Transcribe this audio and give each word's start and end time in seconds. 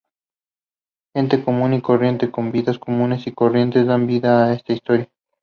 Gente 1.15 1.43
común 1.43 1.73
y 1.75 1.81
corriente, 1.83 2.31
con 2.31 2.51
vidas 2.51 2.79
comunes 2.79 3.27
y 3.27 3.33
corrientes, 3.33 3.85
dan 3.85 4.07
vida 4.07 4.45
a 4.47 4.53
esta 4.53 4.73
historia. 4.73 5.07